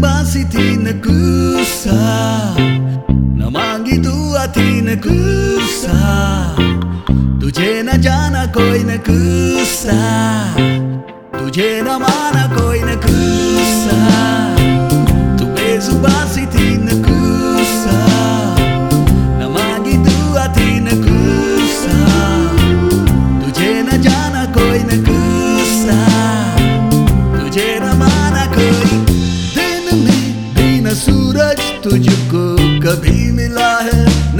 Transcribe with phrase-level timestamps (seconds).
[0.00, 0.52] basit
[1.04, 2.00] kusa
[3.36, 6.00] Namang itu atin kusa
[7.40, 10.00] Tujhe na jana koi na kusa
[11.36, 13.98] Tujhe na mana koi na kusa
[15.38, 16.55] Tu bezu basit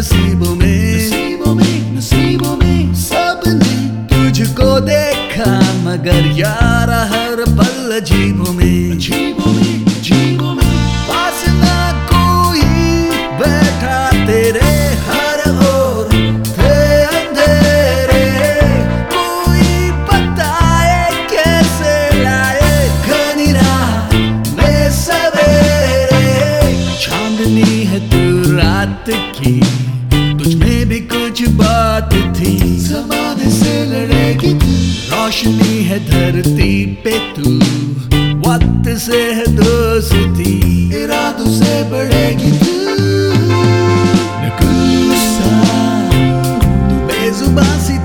[0.00, 3.74] नसीबों में। नसीबों में नसीबों में। सबने
[4.08, 9.89] तुझको देखा मगर यार हर पल अजीबों में। अजीबों में।
[28.08, 29.60] तू रात की।
[30.38, 34.52] तुझ में भी कुछ बात थी। जमाने से लड़ेगी
[34.92, 37.56] रोशनी है धरती पे तू।
[38.50, 40.60] वक्त से है दोस्ती।
[41.02, 42.70] इरादों से बढ़ेगी तू।
[44.42, 44.50] न
[47.40, 47.99] तू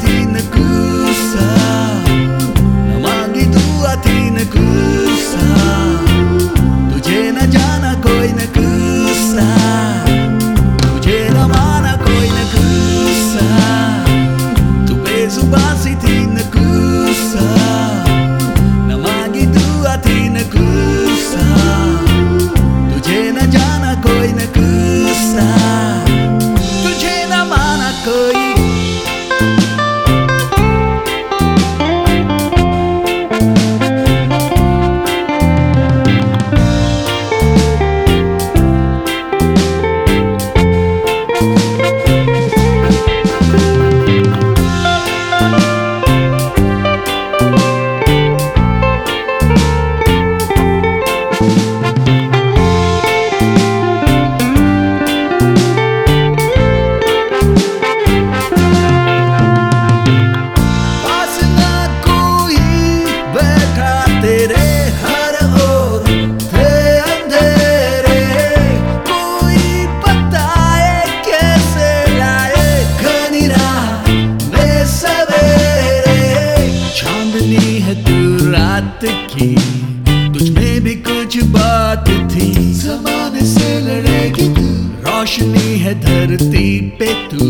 [85.40, 87.46] रोशनी है धरती पे तू।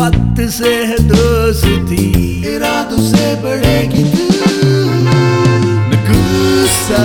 [0.00, 2.04] वक्त से है दोस्ती।
[2.56, 4.68] इरादों से बढ़ेगी तू।
[5.88, 7.04] न गुस्सा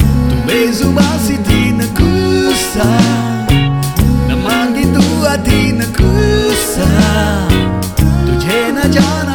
[0.00, 2.88] तू बेजुबा सी थी, न गुस्सा।
[4.28, 6.88] न मांगी दुआ थी, न गुस्सा।
[8.26, 9.27] तुझे न जान